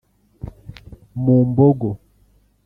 [1.23, 1.91] Mumbogo